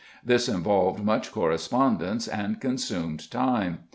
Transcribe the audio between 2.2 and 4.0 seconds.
and consumed time.